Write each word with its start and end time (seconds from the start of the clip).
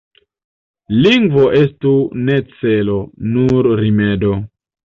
Lingvo 1.07 1.43
estu 1.59 1.93
ne 2.31 2.39
celo, 2.57 2.99
nur 3.37 3.73
rimedo. 3.83 4.37